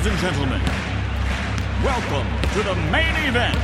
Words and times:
Ladies 0.00 0.12
and 0.12 0.32
gentlemen, 0.32 0.62
welcome 1.84 2.26
to 2.54 2.62
the 2.62 2.74
main 2.90 3.14
event. 3.28 3.54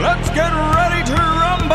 Let's 0.00 0.30
get 0.30 0.52
ready 0.52 1.02
to 1.06 1.14
rumble! 1.16 1.74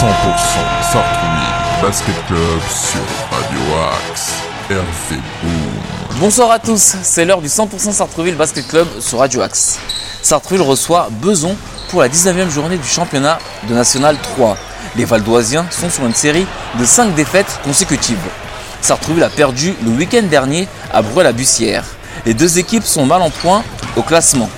100% 0.00 0.82
Sartrouville 0.82 1.80
Basket 1.80 2.26
Club 2.26 2.60
sur 2.68 3.00
Radio 3.30 3.60
Axe. 3.92 4.32
RV 4.68 5.16
Boom. 5.42 6.18
Bonsoir 6.18 6.50
à 6.50 6.58
tous, 6.58 6.96
c'est 7.04 7.24
l'heure 7.24 7.40
du 7.40 7.48
100% 7.48 7.92
Sartreville 7.92 8.34
Basket 8.34 8.66
Club 8.66 8.88
sur 8.98 9.20
Radio 9.20 9.42
Axe. 9.42 9.78
Sartreville 10.22 10.62
reçoit 10.62 11.08
Beson 11.22 11.56
pour 11.94 12.02
la 12.02 12.08
19e 12.08 12.50
journée 12.50 12.76
du 12.76 12.88
championnat 12.88 13.38
de 13.68 13.72
National 13.72 14.16
3. 14.20 14.56
Les 14.96 15.04
Valdoisiens 15.04 15.64
sont 15.70 15.88
sur 15.88 16.04
une 16.04 16.12
série 16.12 16.44
de 16.76 16.84
5 16.84 17.14
défaites 17.14 17.60
consécutives. 17.62 18.18
Sartreville 18.80 19.22
a 19.22 19.30
perdu 19.30 19.76
le 19.80 19.92
week-end 19.92 20.24
dernier 20.24 20.66
à 20.92 21.02
Bruy-la-Bussière. 21.02 21.84
Les 22.26 22.34
deux 22.34 22.58
équipes 22.58 22.82
sont 22.82 23.06
mal 23.06 23.22
en 23.22 23.30
point 23.30 23.62
au 23.94 24.02
classement. 24.02 24.50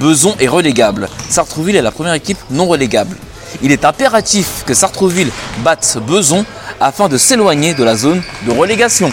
Beson 0.00 0.34
est 0.40 0.48
relégable. 0.48 1.10
Sartrouville 1.28 1.76
est 1.76 1.82
la 1.82 1.90
première 1.90 2.14
équipe 2.14 2.38
non 2.50 2.64
relégable. 2.64 3.18
Il 3.60 3.70
est 3.70 3.84
impératif 3.84 4.64
que 4.64 4.72
Sartrouville 4.72 5.32
batte 5.58 5.98
Beson 6.06 6.46
afin 6.80 7.10
de 7.10 7.18
s'éloigner 7.18 7.74
de 7.74 7.84
la 7.84 7.94
zone 7.94 8.22
de 8.46 8.50
relégation. 8.52 9.12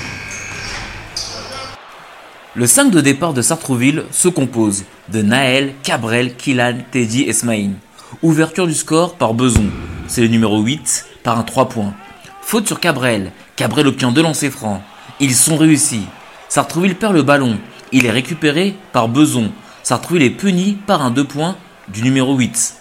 Le 2.53 2.67
5 2.67 2.91
de 2.91 2.99
départ 2.99 3.31
de 3.31 3.41
Sartrouville 3.41 4.03
se 4.11 4.27
compose 4.27 4.83
de 5.07 5.21
Naël, 5.21 5.73
Cabrel, 5.83 6.35
Kilan, 6.35 6.79
Teddy 6.91 7.21
et 7.21 7.31
Smaïn. 7.31 7.75
Ouverture 8.23 8.67
du 8.67 8.73
score 8.73 9.15
par 9.15 9.33
Beson, 9.33 9.69
c'est 10.09 10.19
le 10.19 10.27
numéro 10.27 10.59
8, 10.59 11.05
par 11.23 11.39
un 11.39 11.43
3 11.43 11.69
points. 11.69 11.93
Faute 12.41 12.67
sur 12.67 12.81
Cabrel, 12.81 13.31
Cabrel 13.55 13.87
obtient 13.87 14.11
deux 14.11 14.21
lancers 14.21 14.51
francs. 14.51 14.81
Ils 15.21 15.33
sont 15.33 15.55
réussis. 15.55 16.03
Sartrouville 16.49 16.95
perd 16.95 17.13
le 17.13 17.21
ballon, 17.21 17.57
il 17.93 18.05
est 18.05 18.11
récupéré 18.11 18.75
par 18.91 19.07
Beson. 19.07 19.49
Sartrouville 19.81 20.23
est 20.23 20.29
puni 20.31 20.73
par 20.85 21.01
un 21.01 21.11
2 21.11 21.23
points 21.23 21.55
du 21.87 22.03
numéro 22.03 22.35
8. 22.35 22.75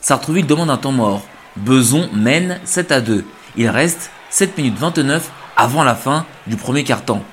Sartrouville 0.00 0.46
demande 0.46 0.70
un 0.70 0.76
temps 0.76 0.92
mort. 0.92 1.22
Beson 1.56 2.08
mène 2.14 2.60
7 2.62 2.92
à 2.92 3.00
2. 3.00 3.24
Il 3.56 3.68
reste 3.70 4.12
7 4.30 4.56
minutes 4.56 4.78
29 4.78 5.32
avant 5.56 5.82
la 5.82 5.96
fin 5.96 6.26
du 6.46 6.54
premier 6.54 6.84
quart-temps. 6.84 7.24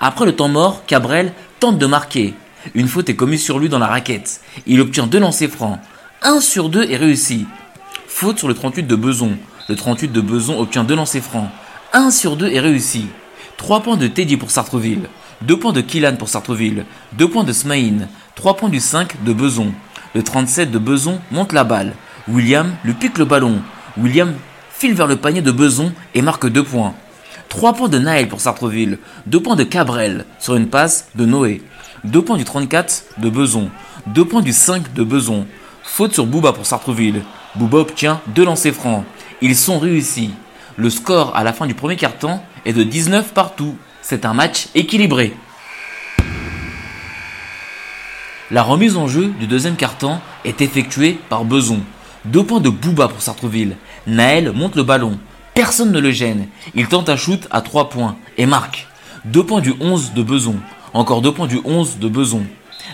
Après 0.00 0.26
le 0.26 0.34
temps 0.34 0.48
mort, 0.48 0.84
Cabrel 0.86 1.32
tente 1.60 1.78
de 1.78 1.86
marquer. 1.86 2.34
Une 2.74 2.88
faute 2.88 3.08
est 3.08 3.16
commise 3.16 3.42
sur 3.42 3.58
lui 3.58 3.68
dans 3.68 3.78
la 3.78 3.86
raquette. 3.86 4.40
Il 4.66 4.80
obtient 4.80 5.06
deux 5.06 5.20
lancers 5.20 5.50
francs. 5.50 5.78
1 6.22 6.40
sur 6.40 6.68
2 6.68 6.90
est 6.90 6.96
réussi. 6.96 7.46
Faute 8.06 8.38
sur 8.38 8.48
le 8.48 8.54
38 8.54 8.84
de 8.84 8.96
Beson. 8.96 9.32
Le 9.68 9.76
38 9.76 10.12
de 10.12 10.20
Beson 10.20 10.58
obtient 10.58 10.84
deux 10.84 10.96
lancers 10.96 11.22
francs. 11.22 11.48
1 11.92 12.10
sur 12.10 12.36
2 12.36 12.48
est 12.48 12.60
réussi. 12.60 13.06
3 13.58 13.82
points 13.82 13.96
de 13.96 14.06
Teddy 14.06 14.36
pour 14.36 14.50
Sartreville. 14.50 15.08
2 15.42 15.58
points 15.58 15.72
de 15.72 15.80
Killan 15.80 16.16
pour 16.16 16.28
Sartreville. 16.28 16.86
2 17.12 17.28
points 17.28 17.44
de 17.44 17.52
Smaïn. 17.52 18.08
3 18.34 18.56
points 18.56 18.68
du 18.68 18.80
5 18.80 19.22
de 19.24 19.32
Beson. 19.32 19.72
Le 20.14 20.22
37 20.22 20.70
de 20.70 20.78
Beson 20.78 21.20
monte 21.30 21.52
la 21.52 21.64
balle. 21.64 21.94
William 22.28 22.74
lui 22.84 22.94
pique 22.94 23.18
le 23.18 23.24
ballon. 23.26 23.60
William 23.98 24.32
file 24.70 24.94
vers 24.94 25.06
le 25.06 25.16
panier 25.16 25.42
de 25.42 25.52
Beson 25.52 25.92
et 26.14 26.22
marque 26.22 26.48
2 26.48 26.62
points. 26.62 26.94
3 27.54 27.74
points 27.74 27.88
de 27.88 28.00
Naël 28.00 28.26
pour 28.26 28.40
Sartreville. 28.40 28.98
2 29.26 29.40
points 29.40 29.54
de 29.54 29.62
Cabrel 29.62 30.24
sur 30.40 30.56
une 30.56 30.66
passe 30.66 31.06
de 31.14 31.24
Noé. 31.24 31.62
2 32.02 32.20
points 32.20 32.36
du 32.36 32.42
34 32.42 33.04
de 33.18 33.30
Beson. 33.30 33.70
2 34.08 34.24
points 34.24 34.42
du 34.42 34.52
5 34.52 34.92
de 34.92 35.04
Beson. 35.04 35.46
Faute 35.84 36.14
sur 36.14 36.26
Bouba 36.26 36.52
pour 36.52 36.66
Sartreville. 36.66 37.22
Bouba 37.54 37.78
obtient 37.78 38.20
2 38.34 38.44
lancers 38.44 38.74
francs. 38.74 39.04
Ils 39.40 39.54
sont 39.54 39.78
réussis. 39.78 40.32
Le 40.76 40.90
score 40.90 41.36
à 41.36 41.44
la 41.44 41.52
fin 41.52 41.68
du 41.68 41.74
premier 41.74 41.94
quart-temps 41.94 42.44
est 42.64 42.72
de 42.72 42.82
19 42.82 43.32
partout. 43.32 43.76
C'est 44.02 44.24
un 44.24 44.34
match 44.34 44.66
équilibré. 44.74 45.32
La 48.50 48.64
remise 48.64 48.96
en 48.96 49.06
jeu 49.06 49.32
du 49.38 49.46
deuxième 49.46 49.76
quart-temps 49.76 50.20
est 50.44 50.60
effectuée 50.60 51.20
par 51.28 51.44
Beson. 51.44 51.78
Deux 52.24 52.42
points 52.42 52.60
de 52.60 52.68
Bouba 52.68 53.06
pour 53.06 53.22
Sartreville. 53.22 53.76
Naël 54.08 54.50
monte 54.50 54.74
le 54.74 54.82
ballon. 54.82 55.20
Personne 55.54 55.92
ne 55.92 56.00
le 56.00 56.10
gêne. 56.10 56.48
Il 56.74 56.88
tente 56.88 57.08
un 57.08 57.16
shoot 57.16 57.46
à 57.52 57.60
3 57.60 57.88
points 57.88 58.16
et 58.36 58.44
marque. 58.44 58.88
Deux 59.24 59.46
points 59.46 59.60
du 59.60 59.72
11 59.80 60.12
de 60.12 60.22
Beson. 60.24 60.56
Encore 60.92 61.22
deux 61.22 61.32
points 61.32 61.46
du 61.46 61.60
11 61.64 61.98
de 61.98 62.08
Beson. 62.08 62.42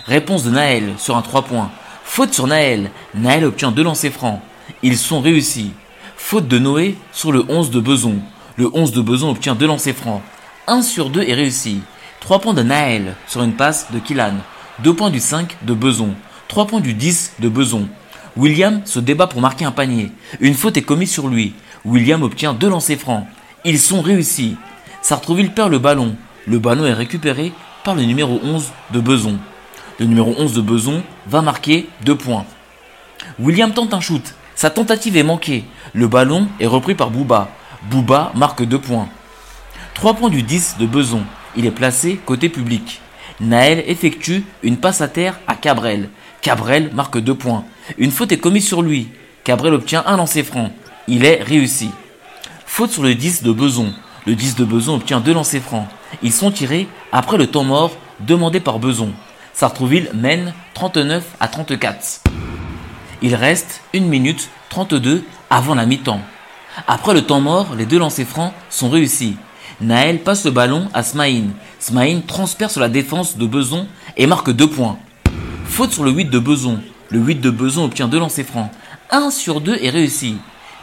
Réponse 0.05 0.43
de 0.43 0.51
Naël 0.51 0.93
sur 0.99 1.17
un 1.17 1.23
3 1.23 1.41
points. 1.41 1.71
Faute 2.03 2.35
sur 2.35 2.45
Naël. 2.45 2.91
Naël 3.15 3.45
obtient 3.45 3.71
deux 3.71 3.81
lancers 3.83 4.11
francs. 4.11 4.39
Ils 4.83 4.97
sont 4.97 5.21
réussis. 5.21 5.71
Faute 6.15 6.47
de 6.47 6.59
Noé 6.59 6.95
sur 7.11 7.31
le 7.31 7.43
11 7.49 7.71
de 7.71 7.79
Beson. 7.79 8.19
Le 8.57 8.69
11 8.71 8.91
de 8.91 9.01
Beson 9.01 9.31
obtient 9.31 9.55
deux 9.55 9.67
lancers 9.67 9.95
francs. 9.95 10.21
1 10.67 10.83
sur 10.83 11.09
2 11.09 11.23
est 11.23 11.33
réussi. 11.33 11.81
3 12.19 12.41
points 12.41 12.53
de 12.53 12.61
Naël 12.61 13.15
sur 13.27 13.41
une 13.41 13.53
passe 13.53 13.87
de 13.91 13.97
Killan. 13.97 14.35
2 14.83 14.93
points 14.93 15.09
du 15.09 15.19
5 15.19 15.57
de 15.63 15.73
Beson. 15.73 16.13
3 16.47 16.67
points 16.67 16.79
du 16.79 16.93
10 16.93 17.33
de 17.39 17.49
Beson. 17.49 17.87
William 18.37 18.81
se 18.85 18.99
débat 18.99 19.27
pour 19.27 19.41
marquer 19.41 19.65
un 19.65 19.71
panier. 19.71 20.11
Une 20.39 20.53
faute 20.53 20.77
est 20.77 20.83
commise 20.83 21.11
sur 21.11 21.27
lui. 21.27 21.53
William 21.83 22.23
obtient 22.23 22.53
deux 22.53 22.69
lancers 22.69 22.97
francs. 22.97 23.25
Ils 23.65 23.79
sont 23.79 24.01
réussis. 24.01 24.55
Sartreville 25.01 25.51
perd 25.51 25.71
le 25.71 25.79
ballon. 25.79 26.15
Le 26.47 26.59
ballon 26.59 26.85
est 26.85 26.93
récupéré 26.93 27.51
par 27.83 27.95
le 27.95 28.03
numéro 28.03 28.39
11 28.43 28.71
de 28.93 28.99
Beson. 28.99 29.37
Le 29.99 30.05
numéro 30.05 30.33
11 30.37 30.53
de 30.53 30.61
Beson 30.61 31.03
va 31.27 31.41
marquer 31.41 31.89
2 32.05 32.15
points. 32.15 32.45
William 33.39 33.71
tente 33.73 33.93
un 33.93 33.99
shoot. 33.99 34.33
Sa 34.55 34.69
tentative 34.69 35.17
est 35.17 35.23
manquée. 35.23 35.65
Le 35.93 36.07
ballon 36.07 36.47
est 36.59 36.67
repris 36.67 36.95
par 36.95 37.11
Bouba. 37.11 37.49
Bouba 37.89 38.31
marque 38.35 38.63
2 38.63 38.79
points. 38.79 39.09
3 39.95 40.13
points 40.13 40.29
du 40.29 40.41
10 40.41 40.77
de 40.79 40.85
Beson. 40.85 41.23
Il 41.57 41.65
est 41.65 41.71
placé 41.71 42.19
côté 42.25 42.47
public. 42.47 43.01
Naël 43.41 43.83
effectue 43.87 44.45
une 44.63 44.77
passe 44.77 45.01
à 45.01 45.07
terre 45.07 45.39
à 45.47 45.55
Cabrel. 45.55 46.09
Cabrel 46.41 46.89
marque 46.93 47.19
2 47.19 47.35
points. 47.35 47.65
Une 47.99 48.11
faute 48.11 48.31
est 48.31 48.39
commise 48.39 48.67
sur 48.67 48.81
lui. 48.81 49.09
Cabrel 49.43 49.73
obtient 49.73 50.03
un 50.07 50.17
lancer 50.17 50.43
franc. 50.43 50.71
Il 51.07 51.23
est 51.23 51.43
réussi. 51.43 51.91
Faute 52.65 52.91
sur 52.91 53.03
le 53.03 53.13
10 53.13 53.43
de 53.43 53.51
Beson. 53.51 53.93
Le 54.25 54.33
10 54.33 54.55
de 54.55 54.65
Beson 54.65 54.95
obtient 54.95 55.19
deux 55.19 55.33
lancers 55.33 55.61
francs. 55.61 55.87
Ils 56.23 56.33
sont 56.33 56.51
tirés 56.51 56.87
après 57.11 57.37
le 57.37 57.47
temps 57.47 57.63
mort 57.63 57.91
demandé 58.19 58.59
par 58.59 58.79
Beson. 58.79 59.11
Sartrouville 59.53 60.09
mène 60.13 60.53
39 60.73 61.23
à 61.39 61.47
34. 61.47 62.21
Il 63.21 63.35
reste 63.35 63.81
1 63.93 64.01
minute 64.01 64.49
32 64.69 65.23
avant 65.49 65.75
la 65.75 65.85
mi-temps. 65.85 66.21
Après 66.87 67.13
le 67.13 67.21
temps 67.21 67.41
mort, 67.41 67.75
les 67.77 67.85
deux 67.85 67.99
lancers 67.99 68.25
francs 68.25 68.53
sont 68.69 68.89
réussis. 68.89 69.35
Naël 69.79 70.19
passe 70.19 70.45
le 70.45 70.51
ballon 70.51 70.87
à 70.93 71.03
Smaïn. 71.03 71.49
Smaïn 71.79 72.21
transperce 72.21 72.77
la 72.77 72.89
défense 72.89 73.37
de 73.37 73.45
Beson 73.45 73.87
et 74.17 74.25
marque 74.25 74.51
2 74.51 74.67
points. 74.67 74.97
Faute 75.65 75.93
sur 75.93 76.03
le 76.03 76.11
8 76.11 76.25
de 76.25 76.39
Beson. 76.39 76.79
Le 77.09 77.19
8 77.19 77.41
de 77.41 77.49
Beson 77.49 77.85
obtient 77.85 78.07
deux 78.07 78.19
lancers 78.19 78.45
francs. 78.45 78.69
1 79.09 79.31
sur 79.31 79.61
2 79.61 79.77
est 79.81 79.89
réussi. 79.89 80.37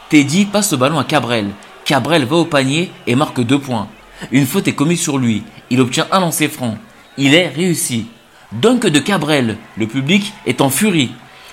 Teddy 0.09 0.45
passe 0.45 0.71
le 0.71 0.77
ballon 0.77 0.99
à 0.99 1.03
Cabrel. 1.03 1.49
Cabrel 1.85 2.25
va 2.25 2.37
au 2.37 2.45
panier 2.45 2.91
et 3.07 3.15
marque 3.15 3.41
2 3.41 3.59
points. 3.59 3.87
Une 4.31 4.45
faute 4.45 4.67
est 4.67 4.73
commise 4.73 5.01
sur 5.01 5.17
lui. 5.17 5.43
Il 5.69 5.81
obtient 5.81 6.07
un 6.11 6.19
lancer 6.19 6.47
franc. 6.47 6.77
Il 7.17 7.33
est 7.33 7.47
réussi. 7.47 8.07
Dunk 8.51 8.87
de 8.87 8.99
Cabrel. 8.99 9.57
Le 9.77 9.87
public 9.87 10.33
est 10.45 10.61
en 10.61 10.69
furie. 10.69 11.11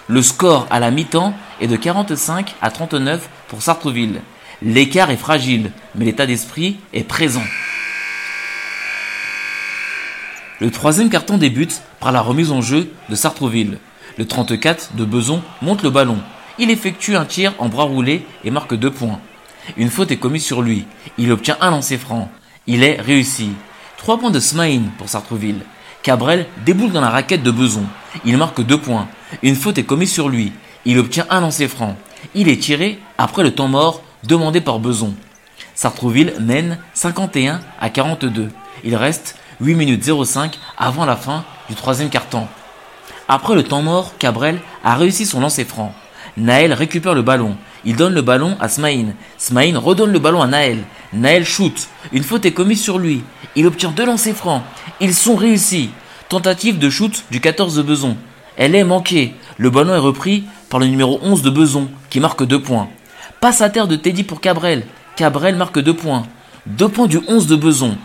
Le 0.08 0.22
score 0.22 0.66
à 0.70 0.80
la 0.80 0.90
mi-temps 0.90 1.34
est 1.60 1.66
de 1.66 1.76
45 1.76 2.54
à 2.62 2.70
39 2.70 3.28
pour 3.48 3.62
Sartreville. 3.62 4.20
L'écart 4.62 5.10
est 5.10 5.16
fragile, 5.16 5.72
mais 5.94 6.04
l'état 6.06 6.26
d'esprit 6.26 6.78
est 6.94 7.04
présent. 7.04 7.42
Le 10.58 10.70
troisième 10.70 11.10
carton 11.10 11.36
débute 11.36 11.82
par 12.00 12.12
la 12.12 12.22
remise 12.22 12.50
en 12.50 12.62
jeu 12.62 12.90
de 13.10 13.14
Sartreville. 13.14 13.76
Le 14.16 14.26
34 14.26 14.92
de 14.94 15.04
Beson 15.04 15.42
monte 15.60 15.82
le 15.82 15.90
ballon. 15.90 16.16
Il 16.58 16.70
effectue 16.70 17.14
un 17.14 17.26
tir 17.26 17.52
en 17.58 17.68
bras 17.68 17.84
roulé 17.84 18.24
et 18.42 18.50
marque 18.50 18.74
2 18.74 18.90
points. 18.90 19.20
Une 19.76 19.90
faute 19.90 20.12
est 20.12 20.16
commise 20.16 20.44
sur 20.44 20.62
lui. 20.62 20.86
Il 21.18 21.30
obtient 21.30 21.58
un 21.60 21.70
lancer 21.70 21.98
franc. 21.98 22.30
Il 22.66 22.84
est 22.84 22.98
réussi. 22.98 23.50
3 23.98 24.18
points 24.18 24.30
de 24.30 24.40
Smaïn 24.40 24.84
pour 24.96 25.10
Sartreville. 25.10 25.60
Cabrel 26.02 26.46
déboule 26.64 26.92
dans 26.92 27.02
la 27.02 27.10
raquette 27.10 27.42
de 27.42 27.50
Beson. 27.50 27.84
Il 28.24 28.38
marque 28.38 28.64
2 28.64 28.78
points. 28.78 29.08
Une 29.42 29.56
faute 29.56 29.76
est 29.76 29.84
commise 29.84 30.12
sur 30.12 30.30
lui. 30.30 30.52
Il 30.86 30.98
obtient 30.98 31.26
un 31.28 31.40
lancer 31.40 31.68
franc. 31.68 31.98
Il 32.34 32.48
est 32.48 32.62
tiré 32.62 32.98
après 33.18 33.42
le 33.42 33.54
temps 33.54 33.68
mort 33.68 34.00
demandé 34.24 34.62
par 34.62 34.78
Beson. 34.78 35.12
Sartrouville 35.74 36.32
mène 36.40 36.78
51 36.94 37.60
à 37.78 37.90
42. 37.90 38.48
Il 38.84 38.96
reste 38.96 39.36
8 39.60 39.74
minutes 39.74 40.04
05 40.24 40.58
avant 40.76 41.04
la 41.04 41.16
fin 41.16 41.44
du 41.68 41.74
troisième 41.74 42.10
quart-temps. 42.10 42.48
Après 43.28 43.54
le 43.54 43.62
temps 43.62 43.82
mort, 43.82 44.12
Cabrel 44.18 44.60
a 44.84 44.94
réussi 44.94 45.26
son 45.26 45.40
lancer 45.40 45.64
franc. 45.64 45.94
Naël 46.36 46.72
récupère 46.72 47.14
le 47.14 47.22
ballon. 47.22 47.56
Il 47.84 47.96
donne 47.96 48.14
le 48.14 48.22
ballon 48.22 48.56
à 48.60 48.68
Smaïn. 48.68 49.14
Smaïn 49.38 49.78
redonne 49.78 50.12
le 50.12 50.18
ballon 50.18 50.42
à 50.42 50.46
Naël. 50.46 50.84
Naël 51.12 51.44
shoot. 51.44 51.88
Une 52.12 52.22
faute 52.22 52.44
est 52.44 52.52
commise 52.52 52.82
sur 52.82 52.98
lui. 52.98 53.22
Il 53.54 53.66
obtient 53.66 53.90
deux 53.90 54.04
lancers 54.04 54.34
francs. 54.34 54.62
Ils 55.00 55.14
sont 55.14 55.36
réussis. 55.36 55.90
Tentative 56.28 56.78
de 56.78 56.90
shoot 56.90 57.24
du 57.30 57.40
14 57.40 57.76
de 57.76 57.82
Beson. 57.82 58.16
Elle 58.56 58.74
est 58.74 58.84
manquée. 58.84 59.34
Le 59.56 59.70
ballon 59.70 59.94
est 59.94 59.98
repris 59.98 60.44
par 60.68 60.80
le 60.80 60.86
numéro 60.86 61.18
11 61.22 61.42
de 61.42 61.50
Beson 61.50 61.88
qui 62.10 62.20
marque 62.20 62.44
deux 62.44 62.60
points. 62.60 62.88
Passe 63.40 63.60
à 63.60 63.70
terre 63.70 63.88
de 63.88 63.96
Teddy 63.96 64.24
pour 64.24 64.40
Cabrel. 64.40 64.86
Cabrel 65.16 65.56
marque 65.56 65.78
2 65.78 65.94
points. 65.94 66.26
2 66.66 66.88
points 66.88 67.06
du 67.06 67.20
11 67.28 67.46
de 67.46 67.56
Beson. 67.56 67.96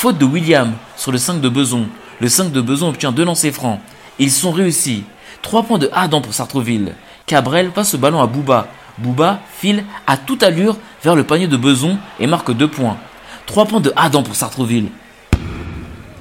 Faute 0.00 0.18
de 0.18 0.24
William 0.24 0.74
sur 0.96 1.10
le 1.10 1.18
5 1.18 1.40
de 1.40 1.48
Beson. 1.48 1.88
Le 2.20 2.28
5 2.28 2.52
de 2.52 2.60
Beson 2.60 2.90
obtient 2.90 3.10
deux 3.10 3.24
lancers 3.24 3.52
francs. 3.52 3.80
Ils 4.20 4.30
sont 4.30 4.52
réussis. 4.52 5.02
3 5.42 5.64
points 5.64 5.78
de 5.78 5.90
Adam 5.92 6.20
pour 6.20 6.32
Sartreville. 6.32 6.94
Cabrel 7.26 7.72
passe 7.72 7.94
le 7.94 7.98
ballon 7.98 8.22
à 8.22 8.28
Bouba. 8.28 8.68
Bouba 8.98 9.40
file 9.58 9.82
à 10.06 10.16
toute 10.16 10.44
allure 10.44 10.76
vers 11.02 11.16
le 11.16 11.24
panier 11.24 11.48
de 11.48 11.56
Beson 11.56 11.98
et 12.20 12.28
marque 12.28 12.52
2 12.52 12.68
points. 12.68 12.96
3 13.46 13.64
points 13.64 13.80
de 13.80 13.92
Adam 13.96 14.22
pour 14.22 14.36
Sartreville. 14.36 14.86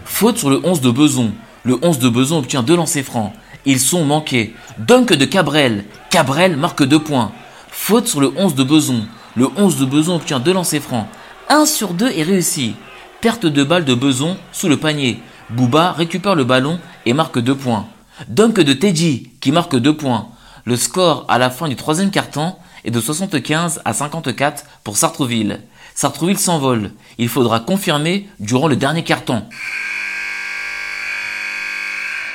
Faute 0.06 0.40
sur 0.40 0.50
le 0.50 0.60
11 0.64 0.82
de 0.82 0.90
Beson. 0.90 1.32
Le 1.62 1.78
11 1.80 2.00
de 2.00 2.10
Beson 2.10 2.40
obtient 2.40 2.64
deux 2.64 2.76
lancers 2.76 3.06
francs. 3.06 3.32
Ils 3.66 3.80
sont 3.80 4.04
manqués. 4.04 4.56
Dunk 4.80 5.14
de 5.14 5.26
Cabrel. 5.26 5.86
Cabrel 6.10 6.58
marque 6.58 6.84
2 6.84 6.98
points. 6.98 7.32
Faute 7.70 8.08
sur 8.08 8.22
le 8.22 8.34
11 8.36 8.56
de 8.56 8.64
Beson. 8.64 9.06
Le 9.36 9.48
11 9.56 9.78
de 9.78 9.86
Beson 9.86 10.16
obtient 10.16 10.40
deux 10.40 10.54
lancers 10.54 10.82
francs. 10.82 11.06
1 11.50 11.68
sur 11.68 11.94
2 11.94 12.10
est 12.10 12.24
réussi. 12.24 12.74
Perte 13.22 13.48
de 13.48 13.64
balle 13.64 13.84
de 13.84 13.96
Beson 13.96 14.38
sous 14.52 14.70
le 14.70 14.78
panier. 14.78 15.20
Bouba 15.50 15.92
récupère 15.92 16.36
le 16.36 16.44
ballon 16.44 16.80
et 17.08 17.14
marque 17.14 17.40
2 17.40 17.56
points. 17.56 17.88
Dunk 18.28 18.62
de 18.62 18.74
Teddy 18.74 19.32
qui 19.42 19.52
marque 19.52 19.76
2 19.76 19.98
points. 19.98 20.28
Le 20.66 20.76
score 20.76 21.26
à 21.28 21.40
la 21.40 21.50
fin 21.50 21.68
du 21.68 21.76
troisième 21.76 22.12
quart-temps 22.12 22.60
est 22.86 22.92
de 22.92 23.02
75 23.02 23.82
à 23.86 23.94
54 23.94 24.66
pour 24.84 24.98
Sartreville. 24.98 25.62
Sartreville 25.96 26.38
s'envole. 26.38 26.92
Il 27.18 27.28
faudra 27.28 27.60
confirmer 27.60 28.30
durant 28.40 28.68
le 28.68 28.76
dernier 28.76 29.04
quart-temps. 29.04 29.50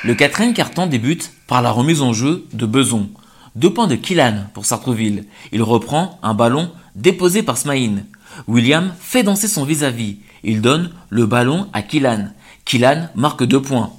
Le 0.03 0.15
quatrième 0.15 0.53
quart-temps 0.53 0.87
débute 0.87 1.31
par 1.47 1.61
la 1.61 1.71
remise 1.71 2.01
en 2.01 2.11
jeu 2.11 2.45
de 2.51 2.65
Beson. 2.65 3.09
Deux 3.55 3.73
points 3.73 3.87
de 3.87 3.95
Killan 3.95 4.47
pour 4.53 4.65
Sartreville. 4.65 5.27
Il 5.53 5.63
reprend 5.63 6.19
un 6.23 6.33
ballon 6.33 6.71
déposé 6.95 7.41
par 7.41 7.57
Smaïn. 7.57 8.03
William 8.47 8.93
fait 8.99 9.23
danser 9.23 9.47
son 9.47 9.63
vis-à-vis. 9.63 10.17
Il 10.43 10.61
donne 10.61 10.91
le 11.09 11.25
ballon 11.25 11.67
à 11.73 11.81
Killan. 11.81 12.29
Killan 12.65 13.09
marque 13.15 13.43
deux 13.43 13.61
points. 13.61 13.91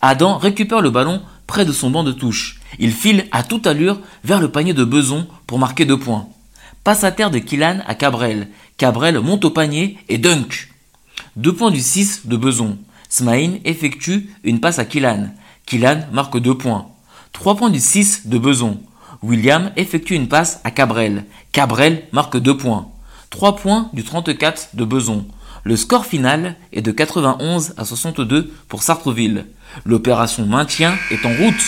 Adam 0.00 0.38
récupère 0.38 0.80
le 0.80 0.90
ballon 0.90 1.22
près 1.46 1.64
de 1.64 1.72
son 1.72 1.90
banc 1.90 2.04
de 2.04 2.12
touche. 2.12 2.60
Il 2.78 2.92
file 2.92 3.26
à 3.32 3.42
toute 3.42 3.66
allure 3.66 3.98
vers 4.24 4.40
le 4.40 4.50
panier 4.50 4.74
de 4.74 4.84
Beson 4.84 5.26
pour 5.46 5.58
marquer 5.58 5.84
deux 5.84 5.98
points. 5.98 6.28
Passe 6.82 7.04
à 7.04 7.12
terre 7.12 7.30
de 7.30 7.38
Killan 7.38 7.78
à 7.86 7.94
Cabrel. 7.94 8.48
Cabrel 8.76 9.18
monte 9.20 9.44
au 9.44 9.50
panier 9.50 9.98
et 10.08 10.18
dunk. 10.18 10.68
Deux 11.36 11.54
points 11.54 11.70
du 11.70 11.80
6 11.80 12.26
de 12.26 12.36
Beson. 12.36 12.76
Smaïn 13.08 13.58
effectue 13.64 14.30
une 14.42 14.60
passe 14.60 14.78
à 14.78 14.84
Killan. 14.84 15.28
Killan 15.66 16.00
marque 16.12 16.38
deux 16.38 16.56
points. 16.58 16.88
Trois 17.32 17.56
points 17.56 17.70
du 17.70 17.80
6 17.80 18.26
de 18.26 18.38
Beson. 18.38 18.80
William 19.22 19.70
effectue 19.76 20.14
une 20.14 20.28
passe 20.28 20.60
à 20.64 20.70
Cabrel. 20.70 21.24
Cabrel 21.52 22.02
marque 22.12 22.36
deux 22.36 22.56
points. 22.56 22.88
Trois 23.30 23.56
points 23.56 23.88
du 23.92 24.04
34 24.04 24.70
de 24.74 24.84
Beson. 24.84 25.24
Le 25.66 25.76
score 25.76 26.04
final 26.04 26.56
est 26.74 26.82
de 26.82 26.90
91 26.90 27.72
à 27.78 27.86
62 27.86 28.52
pour 28.68 28.82
Sartreville. 28.82 29.46
L'opération 29.86 30.44
maintien 30.44 30.94
est 31.10 31.24
en 31.24 31.30
route. 31.30 31.64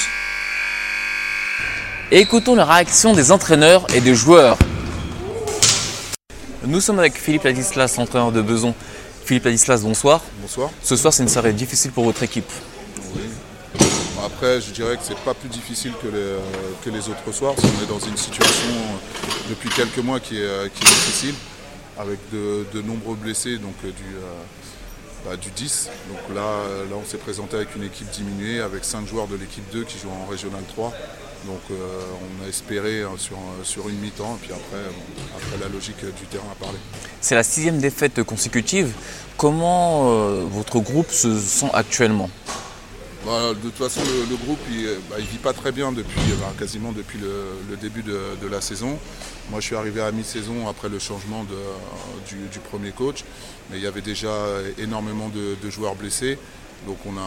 Écoutons 2.11 2.55
la 2.55 2.67
réaction 2.67 3.15
des 3.15 3.33
entraîneurs 3.33 3.87
et 3.95 4.03
des 4.03 4.15
joueurs. 4.15 4.59
Nous 6.67 6.83
sommes 6.83 6.99
avec 6.99 7.15
Philippe 7.15 7.45
Ladislas, 7.45 7.97
entraîneur 7.97 8.33
de 8.33 8.43
Beson. 8.43 8.75
Philippe 9.25 9.47
Ladislas, 9.47 9.81
bonsoir. 9.81 10.21
Bonsoir. 10.43 10.69
Ce 10.83 10.95
soir, 10.95 11.15
c'est 11.15 11.23
une 11.23 11.31
soirée 11.31 11.55
difficile 11.55 11.91
pour 11.91 12.05
votre 12.05 12.23
équipe. 12.23 12.53
Après, 14.23 14.61
je 14.61 14.73
dirais 14.73 14.97
que 14.97 15.03
c'est 15.05 15.19
pas 15.21 15.33
plus 15.33 15.49
difficile 15.49 15.93
que 16.03 16.09
les, 16.09 16.19
euh, 16.19 16.39
que 16.85 16.91
les 16.91 17.09
autres 17.09 17.33
soirs. 17.33 17.55
qu'on 17.55 17.83
est 17.83 17.89
dans 17.89 18.05
une 18.07 18.17
situation 18.17 18.69
euh, 18.69 19.49
depuis 19.49 19.71
quelques 19.71 20.05
mois 20.05 20.21
qui 20.21 20.37
est, 20.37 20.45
euh, 20.45 20.69
qui 20.69 20.83
est 20.83 20.87
difficile, 20.87 21.35
avec 21.99 22.19
de, 22.33 22.83
nombreux 22.83 23.17
blessés, 23.17 23.59
donc 23.59 23.75
euh, 23.85 23.89
du, 23.89 24.17
euh, 24.17 25.25
bah, 25.25 25.37
du 25.37 25.51
10. 25.51 25.91
Donc 26.09 26.37
là, 26.37 26.43
euh, 26.43 26.85
là 26.91 26.97
on 27.01 27.05
s'est 27.05 27.19
présenté 27.19 27.57
avec 27.57 27.75
une 27.75 27.85
équipe 27.85 28.11
diminuée, 28.11 28.61
avec 28.61 28.85
5 28.85 29.07
joueurs 29.07 29.29
de 29.29 29.37
l'équipe 29.37 29.65
2 29.73 29.85
qui 29.85 29.99
jouent 29.99 30.11
en 30.11 30.31
Régional 30.31 30.63
3. 30.69 30.93
Donc 31.47 31.61
on 31.71 32.45
a 32.45 32.49
espéré 32.49 33.03
hein, 33.03 33.13
sur, 33.19 33.37
sur 33.63 33.89
une 33.89 33.99
mi-temps, 33.99 34.37
et 34.37 34.47
puis 34.47 34.53
après, 34.53 34.83
après 35.37 35.65
la 35.65 35.73
logique 35.73 36.01
du 36.01 36.27
terrain 36.27 36.47
a 36.51 36.57
parlé. 36.57 36.79
C'est 37.21 37.37
la 37.37 37.45
sixième 37.45 37.79
défaite 37.79 38.21
consécutive. 38.25 38.93
Comment 39.37 40.07
votre 40.47 40.81
groupe 40.81 41.13
se 41.13 41.39
sent 41.39 41.69
actuellement? 41.73 42.31
Bah, 43.27 43.55
de 43.55 43.61
toute 43.61 43.75
façon, 43.75 44.03
le, 44.05 44.31
le 44.31 44.37
groupe, 44.37 44.61
il, 44.71 44.87
euh, 44.87 44.99
bah, 45.11 45.17
il 45.19 45.25
vit 45.27 45.39
pas 45.39 45.53
très 45.53 45.73
bien 45.73 45.91
depuis 45.91 46.21
bah, 46.39 46.53
quasiment 46.57 46.93
depuis 46.93 47.19
le, 47.19 47.33
le 47.69 47.77
début 47.77 48.05
de, 48.05 48.21
de 48.41 48.47
la 48.47 48.61
saison. 48.61 48.97
Moi, 49.51 49.59
je 49.59 49.67
suis 49.67 49.75
arrivé 49.75 50.01
à 50.01 50.13
mi-saison 50.13 50.69
après 50.69 50.89
le 50.89 51.01
changement 51.01 51.43
de, 51.43 51.53
euh, 51.55 52.29
du, 52.29 52.37
du 52.47 52.61
premier 52.61 52.93
coach, 52.93 53.25
mais 53.69 53.79
il 53.79 53.83
y 53.83 53.87
avait 53.89 54.01
déjà 54.01 54.31
énormément 54.79 55.29
de, 55.29 55.57
de 55.61 55.71
joueurs 55.71 55.97
blessés. 55.97 56.39
Donc, 56.87 56.99
on, 57.05 57.17
a, 57.17 57.21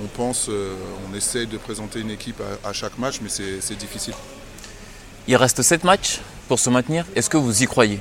on, 0.00 0.04
on 0.04 0.06
pense, 0.06 0.46
euh, 0.48 0.74
on 1.06 1.14
essaie 1.14 1.44
de 1.44 1.58
présenter 1.58 2.00
une 2.00 2.10
équipe 2.10 2.40
à, 2.64 2.70
à 2.70 2.72
chaque 2.72 2.96
match, 2.98 3.20
mais 3.22 3.28
c'est 3.28 3.76
difficile. 3.76 4.14
Il 5.28 5.36
reste 5.36 5.60
7 5.60 5.84
matchs 5.84 6.20
pour 6.48 6.58
se 6.60 6.70
maintenir. 6.70 7.04
Est-ce 7.14 7.28
que 7.28 7.36
vous 7.36 7.62
y 7.62 7.66
croyez? 7.66 8.00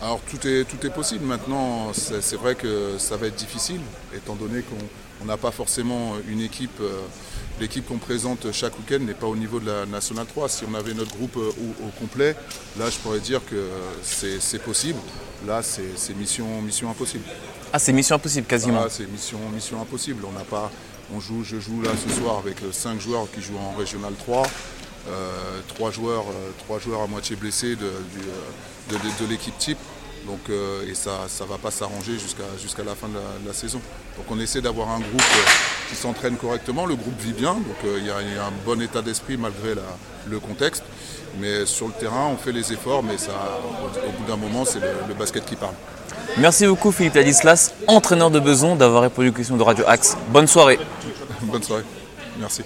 Alors 0.00 0.20
tout 0.30 0.46
est, 0.46 0.64
tout 0.64 0.86
est 0.86 0.90
possible. 0.90 1.24
Maintenant, 1.24 1.92
c'est 1.92 2.36
vrai 2.36 2.54
que 2.54 2.98
ça 2.98 3.16
va 3.16 3.26
être 3.26 3.36
difficile, 3.36 3.80
étant 4.14 4.34
donné 4.36 4.62
qu'on 4.62 4.76
on 5.24 5.26
n'a 5.26 5.36
pas 5.36 5.50
forcément 5.50 6.12
une 6.28 6.40
équipe. 6.40 6.78
euh, 6.80 7.00
L'équipe 7.60 7.86
qu'on 7.86 7.98
présente 7.98 8.50
chaque 8.50 8.76
week-end 8.80 8.98
n'est 9.04 9.14
pas 9.14 9.28
au 9.28 9.36
niveau 9.36 9.60
de 9.60 9.66
la 9.70 9.86
Nationale 9.86 10.26
3. 10.26 10.48
Si 10.48 10.64
on 10.68 10.74
avait 10.74 10.92
notre 10.92 11.14
groupe 11.16 11.36
euh, 11.36 11.50
au, 11.50 11.84
au 11.86 11.88
complet, 12.00 12.34
là 12.76 12.90
je 12.90 12.96
pourrais 12.98 13.20
dire 13.20 13.40
que 13.48 13.68
c'est 14.02 14.60
possible. 14.60 14.98
Là 15.46 15.62
c'est 15.62 16.16
mission, 16.16 16.60
mission 16.62 16.90
impossible. 16.90 17.22
Ah, 17.72 17.78
c'est 17.78 17.92
mission 17.92 18.16
impossible 18.16 18.46
quasiment. 18.48 18.84
C'est 18.90 19.06
mission, 19.08 19.38
mission 19.54 19.80
impossible. 19.80 20.24
On 20.28 20.32
n'a 20.32 20.44
pas, 20.44 20.68
on 21.14 21.20
joue, 21.20 21.44
je 21.44 21.60
joue 21.60 21.80
là 21.80 21.90
ce 22.04 22.12
soir 22.12 22.38
avec 22.38 22.56
5 22.72 23.00
joueurs 23.00 23.28
qui 23.32 23.40
jouent 23.40 23.58
en 23.58 23.72
Régional 23.78 24.14
3. 24.18 24.42
Euh, 25.06 25.60
trois 25.68 25.90
joueurs, 25.92 26.24
euh, 26.28 26.50
trois 26.64 26.80
joueurs 26.80 27.02
à 27.02 27.06
moitié 27.06 27.36
blessés 27.36 27.76
euh, 27.80 28.00
de, 28.90 28.94
de- 28.96 29.24
de 29.24 29.30
l'équipe 29.30 29.56
type. 29.58 29.78
Donc, 30.26 30.40
euh, 30.48 30.88
et 30.90 30.94
ça 30.94 31.26
ne 31.40 31.46
va 31.46 31.58
pas 31.58 31.70
s'arranger 31.70 32.12
jusqu'à 32.18 32.82
la 32.84 32.94
fin 32.94 33.08
de 33.08 33.14
la, 33.14 33.20
de 33.42 33.46
la 33.46 33.52
saison. 33.52 33.80
Donc 34.16 34.26
on 34.30 34.40
essaie 34.40 34.60
d'avoir 34.62 34.88
un 34.90 35.00
groupe 35.00 35.20
euh, 35.20 35.50
qui 35.90 35.96
s'entraîne 35.96 36.36
correctement. 36.36 36.86
Le 36.86 36.94
groupe 36.96 37.18
vit 37.20 37.32
bien, 37.34 37.54
donc 37.54 37.76
euh, 37.84 37.96
il 37.98 38.06
y, 38.06 38.10
a 38.10 38.22
il 38.22 38.34
y 38.34 38.38
a 38.38 38.44
un 38.46 38.52
bon 38.64 38.80
état 38.80 39.02
d'esprit 39.02 39.36
malgré 39.36 39.74
la- 39.74 39.82
le 40.26 40.40
contexte. 40.40 40.82
Mais 41.40 41.66
sur 41.66 41.88
le 41.88 41.92
terrain, 41.92 42.28
on 42.32 42.36
fait 42.36 42.52
les 42.52 42.72
efforts, 42.72 43.02
mais 43.02 43.18
ça, 43.18 43.32
au, 43.64 44.08
au 44.08 44.12
bout 44.12 44.24
d'un 44.26 44.36
moment, 44.36 44.64
c'est 44.64 44.78
le, 44.80 44.86
le 45.08 45.14
basket 45.14 45.44
qui 45.44 45.56
parle. 45.56 45.74
Merci 46.38 46.66
beaucoup 46.66 46.90
Philippe 46.92 47.14
Ladislas, 47.14 47.72
entraîneur 47.86 48.30
de 48.30 48.40
Beson, 48.40 48.76
d'avoir 48.76 49.02
répondu 49.02 49.28
aux 49.28 49.32
questions 49.32 49.56
de 49.56 49.62
Radio 49.62 49.84
Axe. 49.86 50.16
Bonne 50.28 50.46
soirée. 50.46 50.78
Bonne 51.42 51.62
soirée. 51.62 51.82
Merci. 52.38 52.62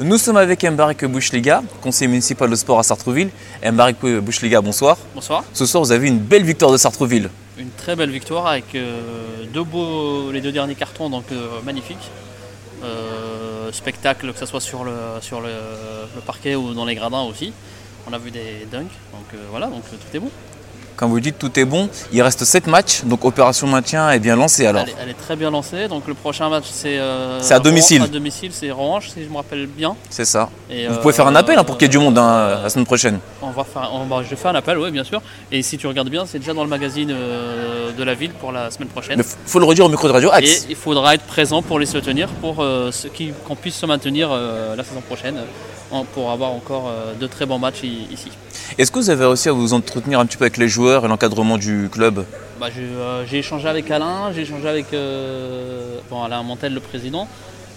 Nous 0.00 0.18
sommes 0.18 0.36
avec 0.38 0.64
Mbarik 0.64 1.04
Bouchliga, 1.04 1.62
conseiller 1.80 2.08
municipal 2.08 2.50
de 2.50 2.56
sport 2.56 2.80
à 2.80 2.82
Sartreville. 2.82 3.30
Mbarik 3.64 4.00
Bouchliga, 4.00 4.60
bonsoir. 4.60 4.96
Bonsoir. 5.14 5.44
Ce 5.52 5.64
soir, 5.66 5.84
vous 5.84 5.92
avez 5.92 6.08
une 6.08 6.18
belle 6.18 6.42
victoire 6.42 6.72
de 6.72 6.76
Sartreville. 6.76 7.30
Une 7.56 7.70
très 7.70 7.94
belle 7.94 8.10
victoire 8.10 8.48
avec 8.48 8.74
euh, 8.74 9.44
deux 9.52 9.62
beaux, 9.62 10.32
les 10.32 10.40
deux 10.40 10.50
derniers 10.50 10.74
cartons, 10.74 11.10
donc 11.10 11.26
euh, 11.30 11.60
magnifiques. 11.64 12.10
Euh, 12.82 13.70
spectacle, 13.70 14.32
que 14.32 14.38
ce 14.38 14.46
soit 14.46 14.60
sur, 14.60 14.82
le, 14.82 14.96
sur 15.20 15.40
le, 15.40 15.52
le 16.16 16.20
parquet 16.22 16.56
ou 16.56 16.74
dans 16.74 16.84
les 16.84 16.96
gradins 16.96 17.22
aussi. 17.22 17.52
On 18.08 18.12
a 18.12 18.18
vu 18.18 18.32
des 18.32 18.66
dunks, 18.70 18.90
donc 19.12 19.40
voilà, 19.50 19.68
donc 19.68 19.84
tout 19.88 20.16
est 20.16 20.18
bon. 20.18 20.30
Quand 20.96 21.08
vous 21.08 21.18
dites 21.20 21.38
tout 21.38 21.58
est 21.58 21.64
bon, 21.64 21.88
il 22.12 22.22
reste 22.22 22.44
7 22.44 22.66
matchs, 22.68 23.02
donc 23.04 23.24
opération 23.24 23.66
maintien 23.66 24.10
est 24.10 24.20
bien 24.20 24.36
lancée 24.36 24.64
alors. 24.66 24.82
Elle, 24.82 24.90
est, 24.90 24.94
elle 25.02 25.08
est 25.10 25.14
très 25.14 25.34
bien 25.34 25.50
lancée, 25.50 25.88
donc 25.88 26.06
le 26.06 26.14
prochain 26.14 26.48
match 26.48 26.66
c'est 26.70 26.98
euh, 26.98 27.40
C'est 27.40 27.54
à 27.54 27.58
domicile. 27.58 27.98
Rouen- 28.02 28.08
À 28.08 28.12
domicile, 28.12 28.50
c'est 28.52 28.70
Orange, 28.70 29.10
si 29.10 29.24
je 29.24 29.28
me 29.28 29.36
rappelle 29.36 29.66
bien. 29.66 29.96
C'est 30.08 30.24
ça. 30.24 30.50
Et, 30.70 30.86
Vous 30.86 30.94
euh, 30.94 30.98
pouvez 30.98 31.12
faire 31.14 31.26
un 31.26 31.34
appel 31.34 31.58
hein, 31.58 31.64
pour 31.64 31.76
qu'il 31.78 31.86
y 31.86 31.90
ait 31.90 31.90
du 31.90 31.98
monde 31.98 32.16
hein, 32.18 32.60
la 32.62 32.68
semaine 32.70 32.86
prochaine. 32.86 33.18
On 33.42 33.50
va 33.50 33.64
faire, 33.64 33.90
on 33.92 34.22
je 34.22 34.34
fais 34.36 34.48
un 34.48 34.54
appel, 34.54 34.78
oui, 34.78 34.90
bien 34.92 35.04
sûr. 35.04 35.20
Et 35.50 35.62
si 35.62 35.76
tu 35.78 35.86
regardes 35.86 36.10
bien, 36.10 36.26
c'est 36.26 36.38
déjà 36.38 36.54
dans 36.54 36.62
le 36.64 36.70
magazine 36.70 37.10
euh, 37.84 37.92
de 37.92 38.02
la 38.04 38.14
ville 38.14 38.32
pour 38.32 38.52
la 38.52 38.70
semaine 38.70 38.88
prochaine. 38.88 39.20
F- 39.20 39.36
faut 39.46 39.58
le 39.58 39.64
redire 39.64 39.84
au 39.86 39.88
micro 39.88 40.06
de 40.08 40.12
Radio 40.12 40.30
Et 40.40 40.48
il 40.70 40.76
faudra 40.76 41.14
être 41.14 41.24
présent 41.24 41.62
pour 41.62 41.78
les 41.78 41.86
soutenir, 41.86 42.28
pour 42.40 42.56
euh, 42.62 42.90
qu'on 43.46 43.56
puisse 43.56 43.76
se 43.76 43.86
maintenir 43.86 44.30
euh, 44.32 44.74
la 44.76 44.84
saison 44.84 45.00
prochaine, 45.00 45.36
en- 45.90 46.04
pour 46.04 46.30
avoir 46.30 46.50
encore 46.52 46.88
euh, 46.88 47.14
de 47.20 47.26
très 47.26 47.46
bons 47.46 47.58
matchs 47.58 47.82
ici. 47.84 48.30
Est-ce 48.78 48.90
que 48.90 48.98
vous 48.98 49.10
avez 49.10 49.24
réussi 49.26 49.48
à 49.48 49.52
vous 49.52 49.72
entretenir 49.74 50.18
un 50.20 50.26
petit 50.26 50.36
peu 50.36 50.44
avec 50.44 50.56
les 50.56 50.68
joueurs 50.68 51.04
et 51.04 51.08
l'encadrement 51.08 51.58
du 51.58 51.88
club? 51.92 52.24
Bah, 52.60 52.68
j'ai, 52.74 52.82
euh, 52.82 53.24
échangé 53.32 53.68
avec 53.68 53.90
Alain, 53.90 54.32
j'ai 54.34 54.42
échangé 54.42 54.68
avec 54.68 54.86
euh, 54.92 55.98
bon, 56.10 56.22
Alain 56.22 56.42
Montel, 56.42 56.72
le 56.74 56.80
président. 56.80 57.28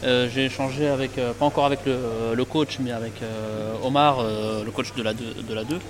Euh, 0.04 0.28
j'ai 0.34 0.46
échangé 0.46 0.88
avec, 0.88 1.18
euh, 1.18 1.34
pas 1.34 1.46
encore 1.46 1.66
avec 1.66 1.80
le, 1.88 1.98
le 2.36 2.46
coach, 2.46 2.78
mais 2.80 2.92
avec 2.92 3.14
euh, 3.24 3.74
Omar, 3.84 4.20
euh, 4.20 4.64
le 4.64 4.70
coach 4.72 4.94
de 4.96 5.02
la 5.02 5.14
2, 5.14 5.24
de 5.50 5.54
la 5.56 5.64
2 5.64 5.70
je 5.76 5.76
co- 5.80 5.82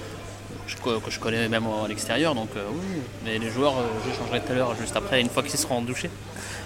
que 0.76 1.10
je 1.12 1.20
connais 1.20 1.48
même 1.48 1.64
à 1.84 1.88
l'extérieur. 1.88 2.36
Donc 2.36 2.50
euh, 2.56 2.64
oui, 2.74 3.02
mais 3.26 3.38
les 3.40 3.50
joueurs, 3.52 3.74
euh, 3.78 3.84
j'échangerai 4.10 4.42
tout 4.42 4.52
à 4.52 4.56
l'heure, 4.56 4.76
juste 4.80 4.96
après, 4.96 5.22
une 5.22 5.30
fois 5.30 5.44
qu'ils 5.44 5.60
seront 5.60 5.82
douchés. 5.82 6.10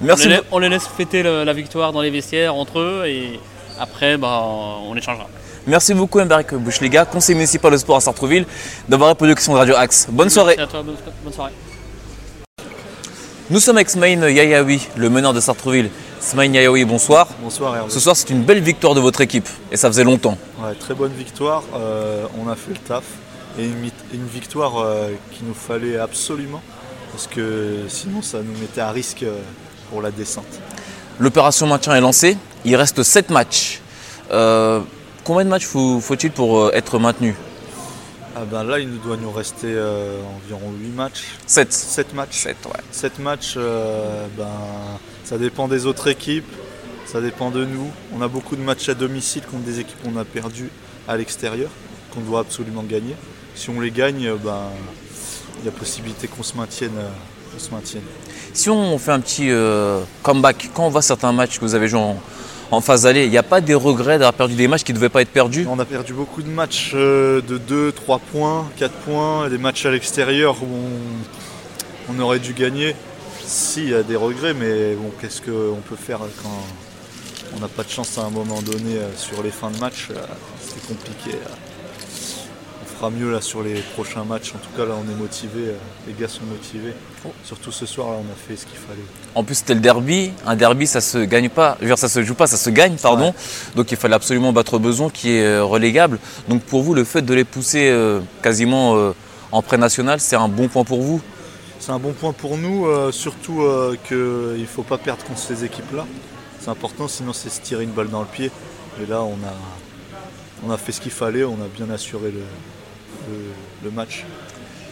Merci. 0.02 0.26
On 0.26 0.30
les, 0.30 0.36
la- 0.36 0.42
on 0.52 0.60
les 0.60 0.70
laisse 0.70 0.88
fêter 0.88 1.24
le- 1.24 1.44
la 1.44 1.54
victoire 1.54 1.92
dans 1.94 2.02
les 2.02 2.10
vestiaires 2.10 2.56
entre 2.56 2.80
eux 2.80 3.04
et 3.08 3.40
après, 3.80 4.18
bah, 4.18 4.42
on 4.44 4.96
échangera. 4.96 5.28
Merci 5.68 5.94
beaucoup 5.94 6.20
Mbarick 6.20 6.56
Bouchliga, 6.56 7.06
conseiller 7.06 7.36
municipal 7.36 7.72
de 7.72 7.78
sport 7.78 7.98
à 7.98 8.02
Sartreville, 8.02 8.46
d'avoir 8.90 9.10
répondu 9.10 9.32
aux 9.32 9.36
questions 9.36 9.54
de 9.54 9.60
Radio 9.60 9.76
Axe. 9.76 10.08
Bonne 10.10 10.30
soirée. 10.30 10.56
Merci 10.58 10.70
à 10.70 10.72
toi, 10.72 10.82
bonne, 10.84 10.96
bonne 11.24 11.34
soirée. 11.34 11.52
Nous 13.50 13.60
sommes 13.60 13.76
avec 13.78 13.90
Smaïn 13.90 14.28
Yayaoui, 14.28 14.88
le 14.96 15.10
meneur 15.10 15.34
de 15.34 15.40
Sartreville. 15.42 15.90
Smaïn 16.20 16.54
Yayaoui, 16.54 16.86
bonsoir. 16.86 17.28
Bonsoir 17.42 17.76
Hervé. 17.76 17.90
Ce 17.92 18.00
soir, 18.00 18.16
c'est 18.16 18.30
une 18.30 18.44
belle 18.44 18.62
victoire 18.62 18.94
de 18.96 19.00
votre 19.02 19.22
équipe 19.22 19.48
et 19.72 19.78
ça 19.78 19.88
faisait 19.88 20.04
longtemps. 20.04 20.38
Ouais, 20.64 20.74
très 20.80 20.94
bonne 20.94 21.12
victoire. 21.12 21.64
Euh, 21.76 22.26
on 22.44 22.50
a 22.50 22.56
fait 22.56 22.72
le 22.72 22.78
taf. 22.78 23.04
Et 23.60 23.66
une, 23.66 24.28
victoire 24.28 24.78
euh, 24.80 25.10
qu'il 25.32 25.46
nous 25.48 25.54
fallait 25.54 25.98
absolument. 25.98 26.62
Parce 27.12 27.28
que 27.28 27.80
sinon, 27.90 28.22
ça 28.22 28.40
nous 28.42 28.58
mettait 28.60 28.82
à 28.82 28.92
risque 28.92 29.24
euh, 29.24 29.40
pour 29.90 30.02
la 30.02 30.12
descente. 30.12 30.46
L'opération 31.20 31.68
maintien 31.68 31.94
est 31.96 32.02
lancée. 32.02 32.38
Il 32.64 32.76
reste 32.76 33.04
7 33.04 33.30
matchs. 33.30 33.82
Euh, 34.32 34.80
combien 35.24 35.44
de 35.44 35.50
matchs 35.50 35.66
faut- 35.66 36.00
faut-il 36.00 36.32
pour 36.32 36.74
être 36.74 36.98
maintenu? 37.00 37.36
Ah 38.34 38.46
ben 38.50 38.64
là, 38.64 38.80
il 38.80 38.88
nous 38.88 38.98
doit 39.00 39.18
nous 39.18 39.32
rester 39.32 39.68
euh, 39.68 40.22
environ 40.38 40.72
8 40.80 40.88
matchs. 40.96 41.24
7. 41.46 41.74
7 41.74 42.14
matchs. 42.14 42.38
7, 42.44 42.56
ouais. 42.66 42.72
7 42.92 43.20
matchs, 43.20 43.56
ben, 43.58 44.48
ça 45.26 45.38
dépend 45.38 45.68
des 45.68 45.86
autres 45.86 46.08
équipes. 46.08 46.50
Ça 47.06 47.20
dépend 47.20 47.52
de 47.52 47.66
nous. 47.66 47.92
On 48.18 48.22
a 48.22 48.30
beaucoup 48.30 48.56
de 48.56 48.62
matchs 48.62 48.88
à 48.88 48.94
domicile 48.94 49.42
contre 49.44 49.64
des 49.64 49.82
équipes 49.82 50.02
qu'on 50.02 50.18
a 50.18 50.24
perdues 50.24 50.70
à 51.10 51.18
l'extérieur, 51.18 51.70
qu'on 52.14 52.22
doit 52.22 52.42
absolument 52.42 52.84
gagner. 52.84 53.16
Si 53.56 53.70
on 53.70 53.80
les 53.80 53.92
gagne, 53.92 54.28
euh, 54.28 54.36
ben, 54.44 54.64
il 55.60 55.66
y 55.66 55.68
a 55.68 55.72
possibilité 55.72 56.28
qu'on 56.28 56.44
se 56.44 56.56
maintienne. 56.56 56.92
euh, 56.98 57.10
qu'on 57.54 57.60
se 57.60 57.70
maintienne. 57.72 58.04
Si 58.54 58.70
on 58.70 58.98
fait 58.98 59.12
un 59.12 59.20
petit 59.20 59.50
euh, 59.50 60.02
comeback, 60.24 60.70
quand 60.74 60.86
on 60.86 60.90
voit 60.90 61.02
certains 61.02 61.32
matchs 61.32 61.60
que 61.60 61.66
vous 61.66 61.76
avez 61.76 61.88
joués 61.88 62.00
en, 62.00 62.18
en 62.72 62.82
phase 62.82 63.06
allée, 63.06 63.26
il 63.26 63.30
n'y 63.30 63.38
a 63.38 63.44
pas 63.44 63.60
des 63.62 63.74
regrets 63.74 64.18
d'avoir 64.18 64.34
perdu 64.34 64.56
des 64.56 64.68
matchs 64.68 64.84
qui 64.84 64.92
ne 64.94 64.98
devaient 64.98 65.10
pas 65.10 65.22
être 65.22 65.32
perdus? 65.32 65.66
On 65.70 65.80
a 65.80 65.86
perdu 65.86 66.14
beaucoup 66.14 66.42
de 66.42 66.50
matchs 66.50 66.92
euh, 66.96 67.42
de 67.42 67.58
2, 67.58 67.92
3 67.92 68.20
points, 68.20 68.70
4 68.78 68.94
points, 68.94 69.50
des 69.50 69.58
matchs 69.58 69.86
à 69.86 69.92
l'extérieur 69.92 70.56
où 70.64 70.68
on, 72.10 72.14
on 72.16 72.20
aurait 72.22 72.40
dû 72.40 72.54
gagner. 72.54 72.96
Si, 73.44 73.84
il 73.84 73.90
y 73.90 73.96
a 73.96 74.04
des 74.04 74.16
regrets, 74.16 74.54
mais 74.54 74.96
bon, 74.96 75.12
qu'est-ce 75.20 75.42
qu'on 75.42 75.82
peut 75.82 75.96
faire 75.98 76.20
quand 76.42 76.64
on 77.56 77.60
n'a 77.60 77.68
pas 77.68 77.84
de 77.84 77.90
chance 77.90 78.18
à 78.18 78.22
un 78.22 78.30
moment 78.30 78.62
donné 78.62 78.96
euh, 78.96 79.10
sur 79.18 79.44
les 79.44 79.52
fins 79.52 79.72
de 79.72 79.78
match 79.80 80.08
C'est 80.62 80.88
compliqué. 80.88 81.38
Fera 83.02 83.10
mieux 83.10 83.32
là 83.32 83.42
sur 83.42 83.64
les 83.64 83.82
prochains 83.96 84.24
matchs. 84.24 84.54
En 84.54 84.60
tout 84.60 84.70
cas, 84.78 84.86
là, 84.86 84.94
on 84.96 85.12
est 85.12 85.16
motivés. 85.16 85.70
euh, 85.70 85.78
Les 86.08 86.14
gars 86.14 86.28
sont 86.28 86.44
motivés. 86.46 86.94
Surtout 87.44 87.72
ce 87.72 87.88
soir, 87.88 88.12
là, 88.12 88.18
on 88.18 88.32
a 88.32 88.36
fait 88.36 88.56
ce 88.56 88.68
qu'il 88.68 88.78
fallait. 88.78 89.02
En 89.34 89.44
plus, 89.44 89.56
c'était 89.56 89.74
le 89.74 89.80
derby. 89.80 90.32
Un 90.46 90.56
derby, 90.56 90.86
ça 90.86 91.02
se 91.02 91.18
gagne 91.18 91.50
pas. 91.50 91.78
Je 91.80 91.86
veux 91.86 91.90
dire, 91.90 91.98
ça 91.98 92.10
se 92.10 92.22
joue 92.22 92.36
pas, 92.36 92.46
ça 92.46 92.58
se 92.58 92.70
gagne, 92.70 92.98
pardon. 92.98 93.30
Ouais. 93.30 93.76
Donc, 93.76 93.92
il 93.92 93.98
fallait 93.98 94.14
absolument 94.14 94.54
battre 94.54 94.78
Beson, 94.78 95.10
qui 95.10 95.32
est 95.32 95.44
euh, 95.44 95.64
relégable. 95.64 96.20
Donc, 96.48 96.62
pour 96.62 96.84
vous, 96.84 96.94
le 96.94 97.04
fait 97.04 97.24
de 97.24 97.34
les 97.34 97.44
pousser 97.44 97.90
euh, 97.90 98.20
quasiment 98.44 98.96
euh, 98.96 99.14
en 99.52 99.64
pré-national, 99.64 100.20
c'est 100.20 100.36
un 100.36 100.48
bon 100.48 100.68
point 100.68 100.84
pour 100.84 101.02
vous? 101.02 101.22
C'est 101.80 101.92
un 101.92 101.98
bon 102.00 102.14
point 102.14 102.34
pour 102.34 102.60
nous, 102.60 102.86
euh, 102.86 103.12
surtout 103.12 103.64
qu'il 104.08 104.18
ne 104.18 104.66
faut 104.68 104.84
pas 104.84 105.00
perdre 105.00 105.24
contre 105.24 105.40
ces 105.40 105.64
équipes-là. 105.66 106.06
C'est 106.60 106.70
important, 106.70 107.08
sinon 107.08 107.34
c'est 107.34 107.50
se 107.50 107.62
tirer 107.62 107.84
une 107.84 107.90
balle 107.90 108.10
dans 108.10 108.22
le 108.22 108.28
pied. 108.28 108.52
Et 109.02 109.08
là, 109.08 109.24
on 109.24 109.34
a, 109.34 109.56
on 110.68 110.70
a 110.70 110.78
fait 110.78 110.92
ce 110.92 111.02
qu'il 111.02 111.12
fallait, 111.12 111.44
on 111.44 111.56
a 111.56 111.68
bien 111.76 111.90
assuré 111.90 112.30
le, 112.30 112.44
le- 113.30 113.90
le 113.90 113.92
match. 113.92 114.26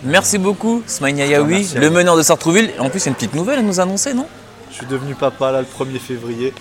Merci 0.03 0.38
beaucoup, 0.38 0.81
Smaïn 0.88 1.17
Yayaoui, 1.17 1.48
Merci 1.59 1.77
à 1.77 1.81
le 1.81 1.89
meneur 1.89 2.15
de 2.15 2.21
Sartrouville. 2.24 2.71
En 2.79 2.89
plus, 2.89 3.00
il 3.00 3.05
y 3.05 3.07
a 3.07 3.09
une 3.09 3.15
petite 3.15 3.36
nouvelle 3.36 3.59
à 3.59 3.62
nous 3.62 3.79
annoncer, 3.79 4.13
non? 4.13 4.27
Je 4.71 4.75
suis 4.75 4.86
devenu 4.86 5.13
papa 5.15 5.51
là 5.51 5.59
le 5.62 5.67
1er 5.67 6.00
février 6.00 6.53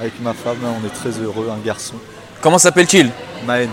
avec 0.00 0.20
ma 0.22 0.32
femme, 0.32 0.56
là, 0.62 0.68
on 0.82 0.86
est 0.86 0.90
très 0.90 1.10
heureux, 1.20 1.48
un 1.52 1.58
garçon. 1.64 1.96
Comment 2.40 2.58
s'appelle-t-il? 2.58 3.10
Maën. 3.46 3.68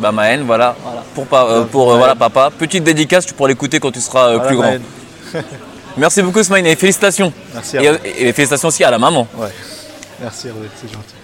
Bah, 0.00 0.10
Maën, 0.12 0.42
voilà. 0.44 0.74
Voilà. 0.82 1.04
Pour, 1.14 1.26
pa- 1.26 1.44
euh, 1.44 1.60
Ouais, 1.62 1.66
pour 1.70 1.88
euh, 1.90 1.92
Maën. 1.92 1.98
voilà, 1.98 2.14
papa. 2.16 2.50
Petite 2.58 2.82
dédicace, 2.84 3.26
tu 3.26 3.34
pourras 3.34 3.48
l'écouter 3.48 3.78
quand 3.78 3.92
tu 3.92 4.00
seras 4.00 4.28
euh, 4.30 4.38
Voilà, 4.38 4.46
plus 4.48 4.56
grand. 4.56 4.76
Merci 5.98 6.22
beaucoup, 6.22 6.42
Smaïn, 6.42 6.64
et 6.64 6.74
félicitations. 6.74 7.32
Merci 7.54 7.76
Et, 7.76 7.84
Hervé. 7.84 7.98
euh, 8.04 8.08
et 8.28 8.32
félicitations 8.32 8.68
aussi 8.68 8.82
à 8.82 8.90
la 8.90 8.98
maman. 8.98 9.28
Ouais. 9.36 9.48
Merci 10.20 10.48
Hervé, 10.48 10.68
c'est 10.80 10.90
gentil. 10.92 11.14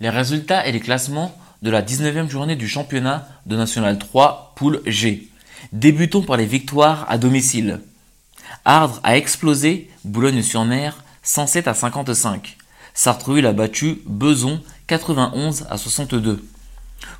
Les 0.00 0.10
résultats 0.10 0.66
et 0.66 0.72
les 0.72 0.80
classements 0.80 1.34
de 1.62 1.70
la 1.70 1.80
19e 1.80 2.28
journée 2.28 2.56
du 2.56 2.68
championnat 2.68 3.28
de 3.46 3.56
National 3.56 3.98
3, 3.98 4.52
poule 4.56 4.82
G. 4.84 5.28
Débutons 5.72 6.22
par 6.22 6.36
les 6.36 6.44
victoires 6.44 7.06
à 7.08 7.18
domicile. 7.18 7.80
Ardres 8.64 9.00
a 9.04 9.16
explosé 9.16 9.88
Boulogne-sur-Mer 10.04 11.04
107 11.22 11.68
à 11.68 11.74
55. 11.74 12.56
Sartreville 12.94 13.46
a 13.46 13.52
battu 13.52 14.02
Beson 14.06 14.60
91 14.88 15.66
à 15.70 15.78
62. 15.78 16.44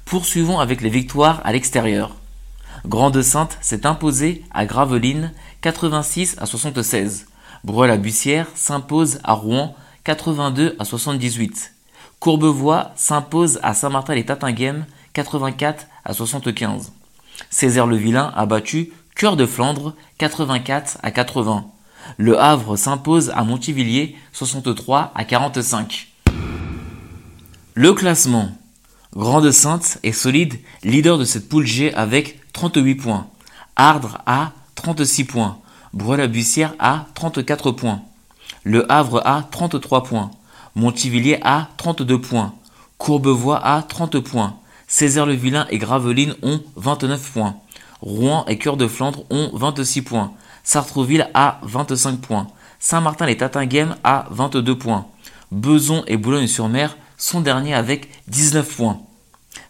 Poursuivons 0.05 0.59
avec 0.59 0.81
les 0.81 0.91
victoires 0.91 1.41
à 1.45 1.53
l'extérieur. 1.53 2.17
Grande-Sainte 2.85 3.57
s'est 3.61 3.87
imposée 3.87 4.45
à 4.53 4.67
Gravelines 4.67 5.33
86 5.61 6.37
à 6.39 6.47
76. 6.47 7.27
Bruel-la-Bussière 7.63 8.49
s'impose 8.57 9.21
à 9.23 9.35
Rouen 9.35 9.77
82 10.03 10.75
à 10.81 10.85
78. 10.85 11.72
Courbevoie 12.23 12.93
s'impose 12.95 13.59
à 13.65 13.75
Saint-Martin-les-Tatinguem 13.75 14.87
84 15.13 15.87
à 16.05 16.13
75. 16.13 16.93
Césaire-le-Vilain 17.51 18.33
a 18.37 18.47
battu 18.47 18.93
Cœur 19.17 19.35
de 19.35 19.45
Flandre 19.45 19.97
84 20.19 20.99
à 21.03 21.11
80. 21.11 21.67
Le 22.19 22.39
Havre 22.39 22.77
s'impose 22.77 23.31
à 23.31 23.43
Montivilliers 23.43 24.15
63 24.35 25.11
à 25.17 25.25
45. 25.25 26.13
Le 27.75 27.93
classement. 27.93 28.53
Grande-Sainte 29.17 29.99
est 30.05 30.13
solide, 30.13 30.61
leader 30.85 31.19
de 31.19 31.25
cette 31.25 31.49
poule 31.49 31.67
G 31.67 31.93
avec 31.93 32.39
38 32.53 32.95
points. 32.95 33.27
Ardres 33.75 34.19
a 34.27 34.53
36 34.77 35.25
points. 35.25 35.59
Bruel-la-Bussière 35.93 36.77
a 36.79 37.07
34 37.15 37.73
points. 37.73 38.03
Le 38.63 38.91
Havre 38.93 39.23
a 39.25 39.43
33 39.51 40.05
points. 40.05 40.31
Montivilliers 40.75 41.39
a 41.43 41.69
32 41.77 42.21
points. 42.21 42.55
Courbevoie 42.99 43.59
a 43.65 43.83
30 43.83 44.21
points. 44.21 44.57
Césaire-le-Vilain 44.87 45.67
et 45.71 45.79
Gravelines 45.79 46.35
ont 46.43 46.61
29 46.77 47.33
points. 47.33 47.57
Rouen 48.01 48.45
et 48.49 48.59
Cœur 48.59 48.77
de 48.77 48.87
Flandre 48.87 49.25
ont 49.31 49.51
26 49.55 50.03
points. 50.03 50.33
Sartreville 50.65 51.29
a 51.35 51.61
25 51.63 52.21
points. 52.21 52.49
Saint-Martin-les-Tatinguem 52.79 53.97
a 54.05 54.27
22 54.31 54.77
points. 54.77 55.07
Beson 55.51 56.05
et 56.07 56.17
Boulogne-sur-Mer 56.17 56.97
sont 57.17 57.41
derniers 57.41 57.75
avec 57.75 58.09
19 58.29 58.77
points. 58.77 59.01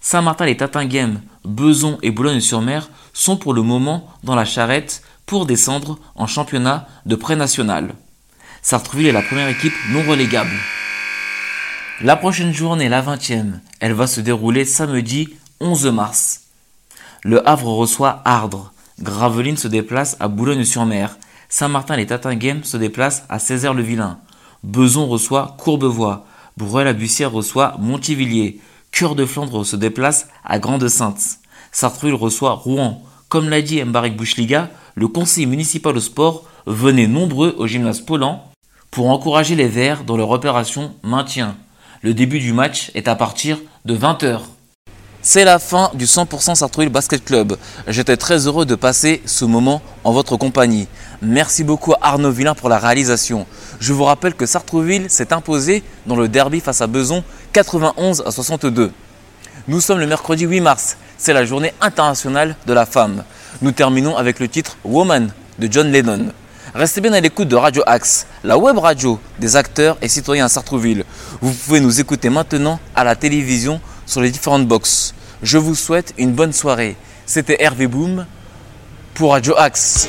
Saint-Martin-les-Tatinguem, 0.01 1.21
Beson 1.45 1.99
et 2.03 2.11
Boulogne-sur-Mer 2.11 2.89
sont 3.13 3.37
pour 3.37 3.53
le 3.53 3.63
moment 3.63 4.09
dans 4.23 4.35
la 4.35 4.45
charrette 4.45 5.03
pour 5.27 5.47
descendre 5.47 5.99
en 6.15 6.27
championnat 6.27 6.89
de 7.07 7.17
pré-national. 7.17 7.95
Sartreville 8.63 9.09
est 9.09 9.13
la 9.13 9.23
première 9.23 9.49
équipe 9.49 9.75
non 9.91 10.03
relégable. 10.09 10.55
La 12.01 12.17
prochaine 12.17 12.53
journée, 12.53 12.89
la 12.89 13.03
20e, 13.03 13.61
elle 13.79 13.93
va 13.93 14.09
se 14.09 14.21
dérouler 14.21 14.65
samedi 14.65 15.29
11 15.61 15.87
mars. 15.87 16.41
Le 17.23 17.47
Havre 17.49 17.69
reçoit 17.69 18.23
Ardres. 18.25 18.73
Gravelines 19.01 19.57
se 19.57 19.69
déplace 19.69 20.17
à 20.19 20.27
Boulogne-sur-Mer. 20.27 21.17
Saint-Martin-les-Tatinguem 21.49 22.65
se 22.65 22.77
déplace 22.77 23.25
à 23.29 23.39
Césaire-le-Vilain. 23.39 24.19
Beson 24.65 25.07
reçoit 25.07 25.55
Courbevoie. 25.59 26.27
Bruel-la-Bussière 26.57 27.31
reçoit 27.31 27.77
Montivilliers. 27.79 28.59
Cœur 28.91 29.15
de 29.15 29.25
Flandre 29.25 29.65
se 29.65 29.77
déplace 29.77 30.29
à 30.45 30.59
Grande-Sainte. 30.59 31.39
Sartreville 31.71 32.15
reçoit 32.15 32.55
Rouen. 32.55 33.03
Comme 33.29 33.49
l'a 33.49 33.63
dit 33.63 33.83
Mbarek 33.83 34.17
Bouchliga, 34.17 34.71
le 34.97 35.09
conseil 35.09 35.47
municipal 35.47 35.97
au 35.97 36.01
sport 36.01 36.45
venait 36.67 37.07
nombreux 37.07 37.55
au 37.59 37.67
gymnase 37.67 38.01
Polan 38.01 38.51
pour 38.91 39.09
encourager 39.09 39.55
les 39.55 39.69
Verts 39.69 40.05
dans 40.05 40.17
leur 40.17 40.31
opération 40.31 40.95
maintien. 41.03 41.55
Le 42.05 42.15
début 42.15 42.41
du 42.41 42.53
match 42.53 42.91
est 42.97 43.07
à 43.07 43.15
partir 43.15 43.61
de 43.85 43.97
20h. 43.97 44.41
C'est 45.23 45.45
la 45.45 45.61
fin 45.61 45.93
du 45.95 46.05
100% 46.05 46.57
Sartreville 46.57 46.91
Basket 46.91 47.25
Club. 47.25 47.57
J'étais 47.87 48.17
très 48.17 48.49
heureux 48.49 48.67
de 48.67 48.75
passer 48.75 49.23
ce 49.25 49.45
moment 49.45 49.81
en 50.03 50.11
votre 50.11 50.37
compagnie. 50.37 50.89
Merci 51.23 51.63
beaucoup 51.63 51.93
à 51.93 51.99
Arnaud 52.03 52.33
Villain 52.33 52.57
pour 52.57 52.69
la 52.69 52.81
réalisation. 52.81 53.47
Je 53.79 53.93
vous 53.93 54.03
rappelle 54.03 54.35
que 54.35 54.47
Sartreville 54.47 55.09
s'est 55.11 55.33
imposé 55.33 55.85
dans 56.07 56.17
le 56.17 56.27
derby 56.27 56.59
face 56.59 56.81
à 56.81 56.89
Beson 56.89 57.23
91 57.53 58.25
à 58.27 58.33
62. 58.33 58.91
Nous 59.69 59.81
sommes 59.81 60.01
le 60.01 60.09
mercredi 60.09 60.45
8 60.45 60.61
mars, 60.61 60.97
c'est 61.19 61.33
la 61.33 61.45
journée 61.45 61.73
internationale 61.81 62.57
de 62.67 62.73
la 62.73 62.85
femme. 62.85 63.23
Nous 63.61 63.71
terminons 63.71 64.17
avec 64.17 64.41
le 64.41 64.49
titre 64.49 64.77
Woman 64.83 65.31
de 65.61 65.69
John 65.71 65.93
Lennon. 65.93 66.33
Restez 66.75 67.03
bien 67.03 67.13
à 67.13 67.21
l'écoute 67.21 67.49
de 67.49 67.57
Radio 67.57 67.83
Axe, 67.85 68.27
la 68.45 68.57
web 68.57 68.79
radio 68.79 69.21
des 69.39 69.57
acteurs 69.57 69.99
et 70.01 70.09
citoyens 70.09 70.47
à 70.47 70.49
Sartrouville. 70.49 71.05
Vous 71.43 71.53
pouvez 71.53 71.81
nous 71.81 72.01
écouter 72.01 72.31
maintenant 72.31 72.81
à 72.95 73.05
la 73.05 73.15
télévision 73.15 73.79
sur 74.07 74.23
les 74.23 74.31
différentes 74.31 74.67
boxes. 74.67 75.13
Je 75.43 75.59
vous 75.59 75.75
souhaite 75.75 76.15
une 76.17 76.33
bonne 76.33 76.55
soirée. 76.55 76.97
C'était 77.27 77.63
Hervé 77.63 77.89
Boom 77.89 78.25
pour 79.13 79.33
Radio 79.33 79.55
Axe. 79.59 80.09